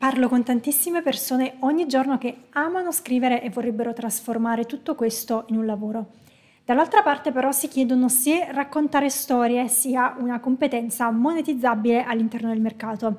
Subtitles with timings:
[0.00, 5.58] Parlo con tantissime persone ogni giorno che amano scrivere e vorrebbero trasformare tutto questo in
[5.58, 6.12] un lavoro.
[6.64, 13.18] Dall'altra parte però si chiedono se raccontare storie sia una competenza monetizzabile all'interno del mercato.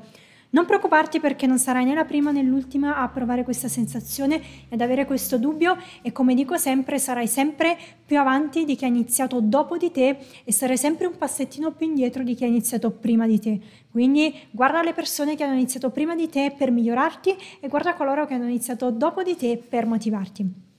[0.54, 4.36] Non preoccuparti perché non sarai né la prima né l'ultima a provare questa sensazione
[4.68, 8.84] e ad avere questo dubbio e come dico sempre sarai sempre più avanti di chi
[8.84, 12.48] ha iniziato dopo di te e sarai sempre un passettino più indietro di chi ha
[12.48, 13.60] iniziato prima di te.
[13.90, 18.26] Quindi guarda le persone che hanno iniziato prima di te per migliorarti e guarda coloro
[18.26, 20.71] che hanno iniziato dopo di te per motivarti.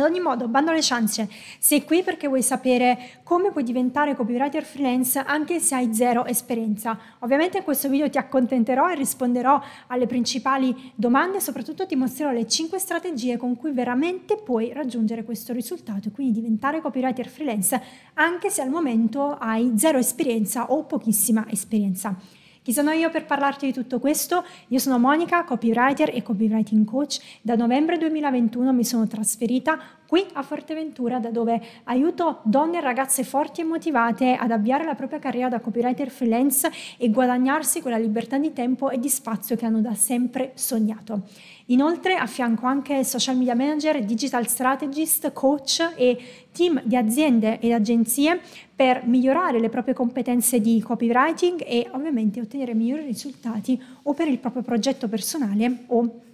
[0.00, 1.28] Ad ogni modo, bando alle ciance,
[1.58, 6.98] sei qui perché vuoi sapere come puoi diventare copywriter freelance anche se hai zero esperienza.
[7.18, 12.30] Ovviamente in questo video ti accontenterò e risponderò alle principali domande e soprattutto ti mostrerò
[12.30, 17.82] le 5 strategie con cui veramente puoi raggiungere questo risultato e quindi diventare copywriter freelance
[18.14, 22.16] anche se al momento hai zero esperienza o pochissima esperienza.
[22.62, 24.44] Chi sono io per parlarti di tutto questo?
[24.68, 27.18] Io sono Monica, copywriter e copywriting coach.
[27.40, 29.78] Da novembre 2021 mi sono trasferita
[30.10, 34.96] qui a Forteventura, da dove aiuto donne e ragazze forti e motivate ad avviare la
[34.96, 39.66] propria carriera da copywriter freelance e guadagnarsi quella libertà di tempo e di spazio che
[39.66, 41.28] hanno da sempre sognato.
[41.66, 46.18] Inoltre affianco anche social media manager, digital strategist, coach e
[46.50, 48.40] team di aziende ed agenzie
[48.74, 54.40] per migliorare le proprie competenze di copywriting e ovviamente ottenere migliori risultati o per il
[54.40, 56.29] proprio progetto personale o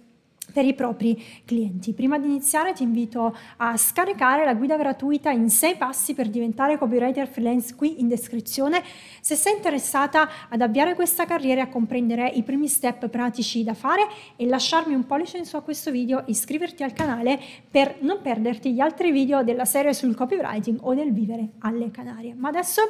[0.57, 1.93] per i propri clienti.
[1.93, 6.79] Prima di iniziare ti invito a scaricare la guida gratuita in 6 passi per diventare
[6.79, 8.81] copywriter freelance qui in descrizione.
[9.21, 13.75] Se sei interessata ad avviare questa carriera e a comprendere i primi step pratici da
[13.75, 18.19] fare e lasciarmi un pollice in su a questo video, iscriverti al canale per non
[18.23, 22.33] perderti gli altri video della serie sul copywriting o del vivere alle Canarie.
[22.33, 22.81] Ma adesso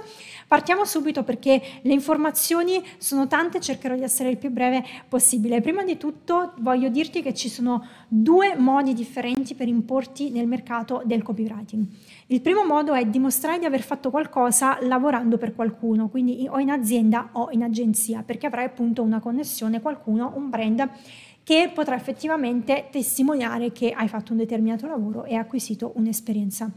[0.48, 5.60] partiamo subito perché le informazioni sono tante, cercherò di essere il più breve possibile.
[5.60, 10.48] Prima di tutto voglio dirti che ci sono sono due modi differenti per importi nel
[10.48, 11.86] mercato del copywriting.
[12.28, 16.70] Il primo modo è dimostrare di aver fatto qualcosa lavorando per qualcuno, quindi o in
[16.70, 20.90] azienda o in agenzia, perché avrai appunto una connessione, qualcuno, un brand
[21.44, 26.70] che potrà effettivamente testimoniare che hai fatto un determinato lavoro e acquisito un'esperienza.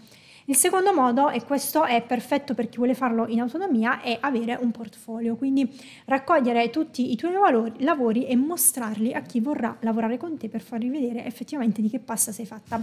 [0.50, 4.58] Il secondo modo, e questo è perfetto per chi vuole farlo in autonomia, è avere
[4.60, 5.70] un portfolio, quindi
[6.06, 10.60] raccogliere tutti i tuoi valori, lavori e mostrarli a chi vorrà lavorare con te per
[10.60, 12.82] fargli vedere effettivamente di che pasta sei fatta.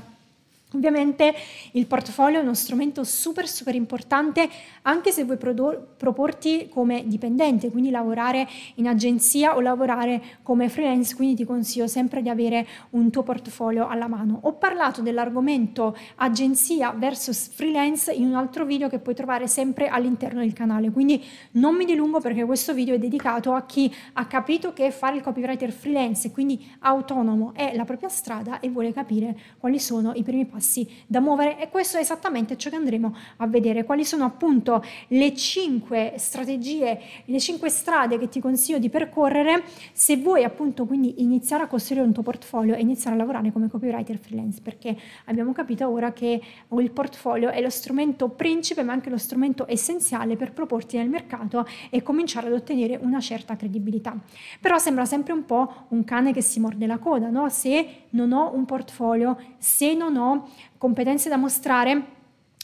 [0.73, 1.33] Ovviamente
[1.71, 4.49] il portfolio è uno strumento super super importante
[4.81, 8.45] anche se vuoi proporti come dipendente, quindi lavorare
[8.75, 13.87] in agenzia o lavorare come freelance, quindi ti consiglio sempre di avere un tuo portfolio
[13.87, 14.39] alla mano.
[14.43, 20.41] Ho parlato dell'argomento agenzia versus freelance in un altro video che puoi trovare sempre all'interno
[20.41, 24.73] del canale, quindi non mi dilungo perché questo video è dedicato a chi ha capito
[24.73, 29.79] che fare il copywriter freelance, quindi autonomo, è la propria strada e vuole capire quali
[29.79, 33.47] sono i primi passi passi da muovere e questo è esattamente ciò che andremo a
[33.47, 39.63] vedere, quali sono appunto le cinque strategie, le cinque strade che ti consiglio di percorrere
[39.93, 43.69] se vuoi appunto quindi iniziare a costruire un tuo portfolio e iniziare a lavorare come
[43.69, 49.09] copywriter freelance perché abbiamo capito ora che il portfolio è lo strumento principe ma anche
[49.09, 54.17] lo strumento essenziale per proporti nel mercato e cominciare ad ottenere una certa credibilità.
[54.59, 57.47] Però sembra sempre un po' un cane che si morde la coda, no?
[57.49, 62.15] Se non ho un portfolio, se non ho competenze da mostrare,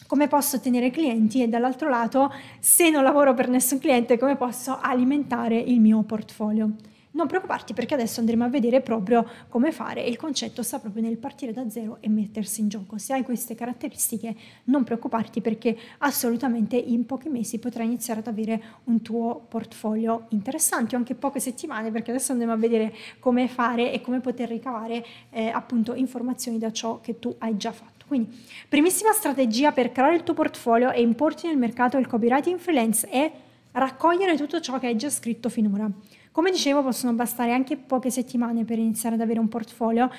[0.07, 4.79] come posso ottenere clienti e dall'altro lato, se non lavoro per nessun cliente, come posso
[4.81, 6.71] alimentare il mio portfolio.
[7.15, 11.17] Non preoccuparti perché adesso andremo a vedere proprio come fare il concetto sta proprio nel
[11.17, 12.97] partire da zero e mettersi in gioco.
[12.97, 14.35] Se hai queste caratteristiche
[14.65, 20.95] non preoccuparti perché assolutamente in pochi mesi potrai iniziare ad avere un tuo portfolio interessante
[20.95, 25.05] o anche poche settimane perché adesso andremo a vedere come fare e come poter ricavare
[25.29, 28.05] eh, appunto informazioni da ciò che tu hai già fatto.
[28.07, 28.35] Quindi,
[28.67, 33.31] primissima strategia per creare il tuo portfolio e importi nel mercato del copywriting freelance è
[33.73, 35.87] raccogliere tutto ciò che hai già scritto finora.
[36.33, 40.09] Come dicevo, possono bastare anche poche settimane per iniziare ad avere un portfolio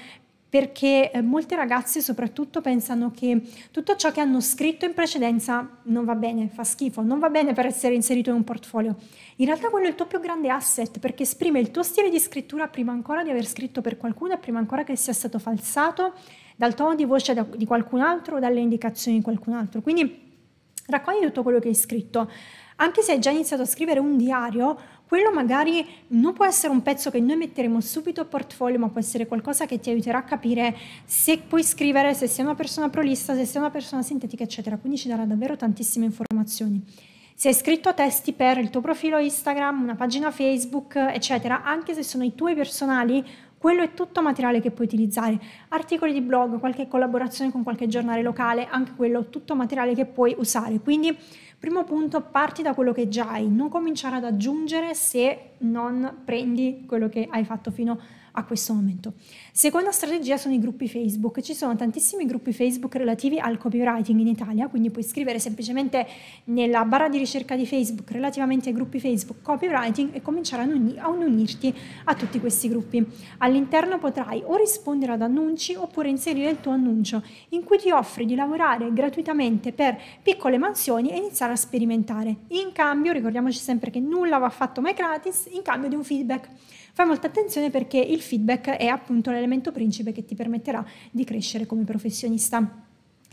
[0.48, 6.04] perché eh, molte ragazze soprattutto pensano che tutto ciò che hanno scritto in precedenza non
[6.04, 8.94] va bene, fa schifo, non va bene per essere inserito in un portfolio.
[9.38, 12.20] In realtà quello è il tuo più grande asset perché esprime il tuo stile di
[12.20, 16.12] scrittura prima ancora di aver scritto per qualcuno e prima ancora che sia stato falsato
[16.54, 19.80] dal tono di voce di qualcun altro o dalle indicazioni di qualcun altro.
[19.80, 20.22] Quindi
[20.86, 22.30] raccogli tutto quello che hai scritto.
[22.76, 26.82] Anche se hai già iniziato a scrivere un diario, quello magari non può essere un
[26.82, 30.22] pezzo che noi metteremo subito a portfolio, ma può essere qualcosa che ti aiuterà a
[30.24, 34.76] capire se puoi scrivere, se sei una persona prolista, se sei una persona sintetica, eccetera.
[34.76, 36.82] Quindi ci darà davvero tantissime informazioni.
[37.36, 42.04] Se hai scritto testi per il tuo profilo Instagram, una pagina Facebook, eccetera, anche se
[42.04, 43.24] sono i tuoi personali,
[43.64, 48.20] quello è tutto materiale che puoi utilizzare, articoli di blog, qualche collaborazione con qualche giornale
[48.20, 50.80] locale, anche quello tutto materiale che puoi usare.
[50.80, 51.16] Quindi
[51.64, 56.84] Primo punto, parti da quello che già hai, non cominciare ad aggiungere se non prendi
[56.86, 57.98] quello che hai fatto fino a
[58.36, 59.14] a questo momento.
[59.52, 61.40] Seconda strategia sono i gruppi Facebook.
[61.40, 66.06] Ci sono tantissimi gruppi Facebook relativi al copywriting in Italia, quindi puoi scrivere semplicemente
[66.44, 70.98] nella barra di ricerca di Facebook relativamente ai gruppi Facebook copywriting e cominciare a, uni-
[70.98, 71.72] a unirti
[72.04, 73.04] a tutti questi gruppi.
[73.38, 78.26] All'interno potrai o rispondere ad annunci oppure inserire il tuo annuncio in cui ti offri
[78.26, 82.36] di lavorare gratuitamente per piccole mansioni e iniziare a sperimentare.
[82.48, 86.48] In cambio, ricordiamoci sempre che nulla va fatto mai gratis, in cambio di un feedback.
[86.96, 91.66] Fai molta attenzione perché il feedback è appunto l'elemento principe che ti permetterà di crescere
[91.66, 92.83] come professionista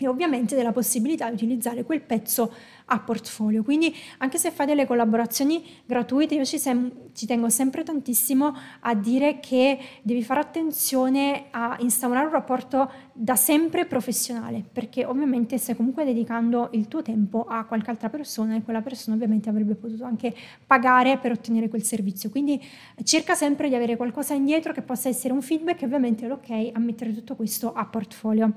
[0.06, 2.54] e ovviamente della possibilità di utilizzare quel pezzo
[2.86, 3.64] a portfolio.
[3.64, 8.94] Quindi anche se fai delle collaborazioni gratuite, io ci, sem- ci, tengo sempre tantissimo a
[8.94, 15.76] dire che devi fare attenzione a instaurare un rapporto da sempre professionale, perché ovviamente stai
[15.76, 20.04] comunque dedicando il tuo tempo a qualche altra persona e quella persona ovviamente avrebbe potuto
[20.04, 20.34] anche
[20.66, 22.30] pagare per ottenere quel servizio.
[22.30, 22.62] Quindi
[23.04, 26.80] cerca sempre di avere qualcosa indietro che possa essere un feedback e ovviamente l'ok a
[26.80, 28.54] mettere tutto questo a portfolio.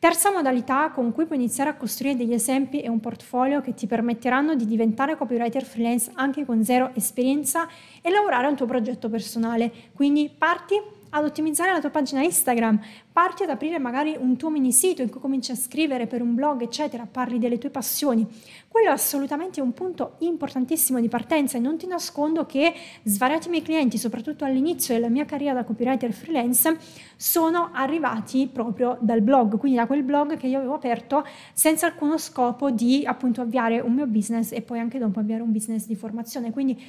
[0.00, 3.86] Terza modalità con cui puoi iniziare a costruire degli esempi e un portfolio che ti
[3.86, 7.68] permetteranno di diventare copywriter freelance anche con zero esperienza
[8.00, 9.70] e lavorare a un tuo progetto personale.
[9.92, 10.80] Quindi parti
[11.10, 12.80] ad ottimizzare la tua pagina Instagram,
[13.12, 16.34] parti ad aprire magari un tuo mini sito in cui cominci a scrivere per un
[16.34, 18.26] blog, eccetera, parli delle tue passioni.
[18.68, 22.72] Quello è assolutamente un punto importantissimo di partenza e non ti nascondo che
[23.02, 26.76] svariati miei clienti, soprattutto all'inizio della mia carriera da copywriter freelance,
[27.16, 32.16] sono arrivati proprio dal blog, quindi da quel blog che io avevo aperto senza alcuno
[32.16, 35.96] scopo di appunto avviare un mio business e poi anche dopo avviare un business di
[35.96, 36.50] formazione.
[36.52, 36.80] Quindi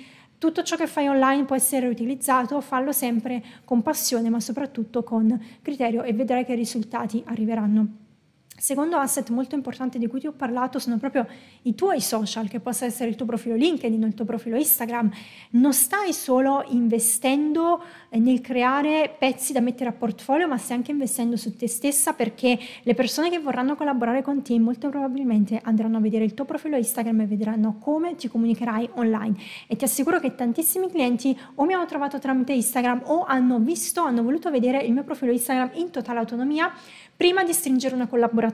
[0.41, 5.39] tutto ciò che fai online può essere utilizzato, fallo sempre con passione, ma soprattutto con
[5.61, 8.10] criterio e vedrai che i risultati arriveranno.
[8.61, 11.25] Secondo asset molto importante di cui ti ho parlato sono proprio
[11.63, 15.09] i tuoi social, che possa essere il tuo profilo LinkedIn o il tuo profilo Instagram.
[15.53, 20.91] Non stai solo investendo eh, nel creare pezzi da mettere a portfolio, ma stai anche
[20.91, 25.97] investendo su te stessa perché le persone che vorranno collaborare con te molto probabilmente andranno
[25.97, 29.37] a vedere il tuo profilo Instagram e vedranno come ti comunicherai online.
[29.65, 34.03] E ti assicuro che tantissimi clienti o mi hanno trovato tramite Instagram o hanno visto,
[34.03, 36.71] hanno voluto vedere il mio profilo Instagram in totale autonomia
[37.17, 38.49] prima di stringere una collaborazione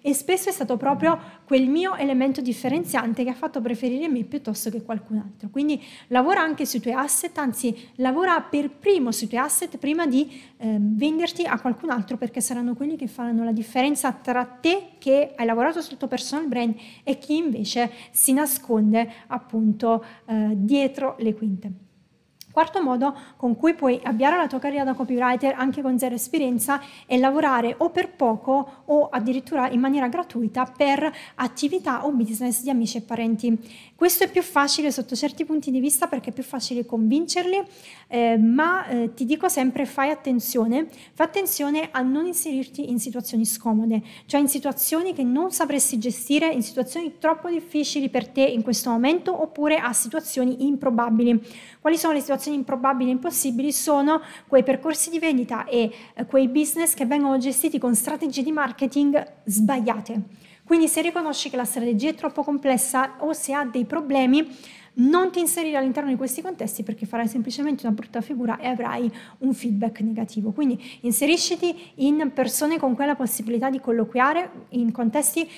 [0.00, 4.70] e spesso è stato proprio quel mio elemento differenziante che ha fatto preferire me piuttosto
[4.70, 5.48] che qualcun altro.
[5.50, 10.30] Quindi lavora anche sui tuoi asset, anzi lavora per primo sui tuoi asset prima di
[10.58, 15.32] eh, venderti a qualcun altro perché saranno quelli che faranno la differenza tra te che
[15.34, 21.34] hai lavorato sul tuo personal brand e chi invece si nasconde appunto eh, dietro le
[21.34, 21.72] quinte.
[22.54, 26.80] Quarto modo con cui puoi avviare la tua carriera da copywriter anche con zero esperienza
[27.04, 32.70] è lavorare o per poco o addirittura in maniera gratuita per attività o business di
[32.70, 33.58] amici e parenti.
[33.96, 37.60] Questo è più facile sotto certi punti di vista perché è più facile convincerli,
[38.06, 43.44] eh, ma eh, ti dico sempre fai attenzione, fai attenzione a non inserirti in situazioni
[43.44, 48.62] scomode, cioè in situazioni che non sapresti gestire, in situazioni troppo difficili per te in
[48.62, 51.40] questo momento oppure a situazioni improbabili.
[51.80, 53.72] Quali sono le situazioni improbabili e impossibili?
[53.72, 58.52] Sono quei percorsi di vendita e eh, quei business che vengono gestiti con strategie di
[58.52, 60.22] marketing sbagliate.
[60.64, 64.48] Quindi se riconosci che la strategia è troppo complessa o se ha dei problemi,
[64.94, 69.10] non ti inserire all'interno di questi contesti perché farai semplicemente una brutta figura e avrai
[69.38, 70.52] un feedback negativo.
[70.52, 75.48] Quindi inserisciti in persone con quella possibilità di colloquiare, in contesti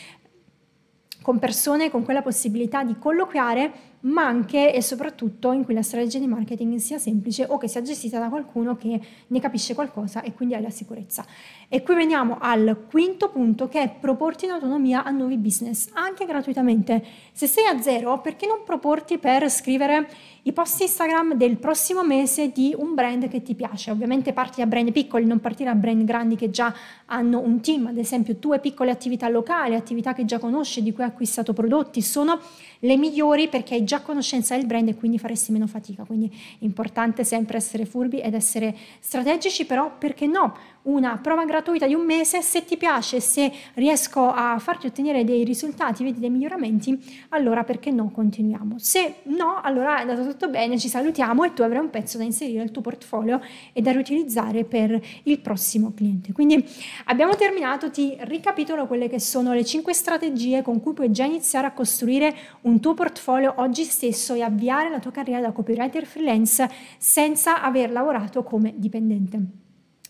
[1.22, 3.72] con persone con quella possibilità di colloquiare
[4.06, 7.82] ma anche e soprattutto in cui la strategia di marketing sia semplice o che sia
[7.82, 11.24] gestita da qualcuno che ne capisce qualcosa e quindi hai la sicurezza.
[11.68, 16.24] E qui veniamo al quinto punto che è proporti in autonomia a nuovi business, anche
[16.24, 17.04] gratuitamente.
[17.32, 20.08] Se sei a zero, perché non proporti per scrivere
[20.42, 23.90] i post Instagram del prossimo mese di un brand che ti piace?
[23.90, 26.72] Ovviamente parti da brand piccoli, non partire da brand grandi che già
[27.06, 31.02] hanno un team, ad esempio tue piccole attività locali, attività che già conosci, di cui
[31.02, 32.38] hai acquistato prodotti, sono
[32.80, 36.04] le migliori perché hai già conoscenza del brand e quindi faresti meno fatica.
[36.04, 40.54] Quindi è importante sempre essere furbi ed essere strategici, però perché no?
[40.86, 45.44] Una prova gratuita di un mese, se ti piace, se riesco a farti ottenere dei
[45.44, 48.78] risultati, vedi dei miglioramenti, allora perché no continuiamo.
[48.78, 52.24] Se no, allora è andato tutto bene, ci salutiamo e tu avrai un pezzo da
[52.24, 53.40] inserire nel tuo portfolio
[53.72, 56.32] e da riutilizzare per il prossimo cliente.
[56.32, 56.64] Quindi
[57.06, 61.66] abbiamo terminato, ti ricapitolo quelle che sono le 5 strategie con cui puoi già iniziare
[61.66, 66.68] a costruire un tuo portfolio oggi stesso e avviare la tua carriera da copywriter freelance
[66.98, 69.64] senza aver lavorato come dipendente.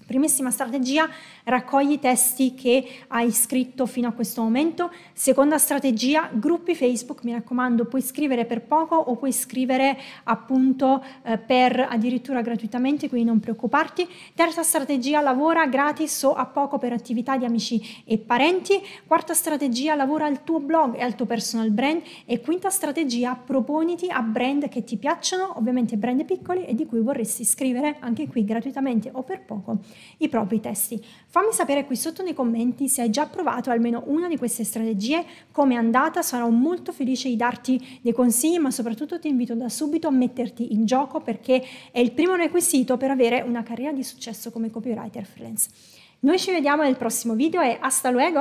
[0.06, 1.08] Primissima strategia,
[1.42, 4.92] raccogli i testi che hai scritto fino a questo momento.
[5.12, 11.38] Seconda strategia, gruppi Facebook, mi raccomando, puoi scrivere per poco o puoi scrivere appunto eh,
[11.38, 14.08] per addirittura gratuitamente, quindi non preoccuparti.
[14.32, 18.80] Terza strategia, lavora gratis o a poco per attività di amici e parenti.
[19.08, 22.00] Quarta strategia, lavora al tuo blog e al tuo personal brand.
[22.26, 27.00] E quinta strategia, proponiti a brand che ti piacciono, ovviamente brand piccoli e di cui
[27.00, 31.02] vorresti scrivere anche qui gratuitamente o per poco i propri testi.
[31.26, 35.24] Fammi sapere qui sotto nei commenti se hai già provato almeno una di queste strategie,
[35.52, 39.68] come è andata, sarò molto felice di darti dei consigli, ma soprattutto ti invito da
[39.68, 44.02] subito a metterti in gioco perché è il primo requisito per avere una carriera di
[44.02, 45.68] successo come copywriter freelance.
[46.18, 48.34] Noi ci vediamo nel prossimo video e hasta luego!